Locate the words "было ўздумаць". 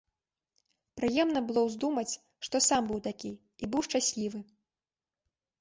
1.49-2.19